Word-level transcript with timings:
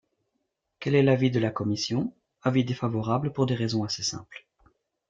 Quel 0.79 0.95
est 0.95 1.03
l’avis 1.03 1.29
de 1.29 1.39
la 1.39 1.51
commission? 1.51 2.11
Avis 2.41 2.65
défavorable 2.65 3.31
pour 3.33 3.45
des 3.45 3.53
raisons 3.53 3.83
assez 3.83 4.01
simples. 4.01 4.47